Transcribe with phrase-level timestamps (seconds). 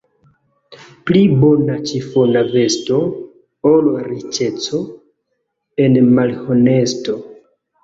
[1.09, 3.03] Pli bona ĉifona vesto,
[3.73, 4.83] ol riĉeco
[5.87, 7.21] en malhonesto.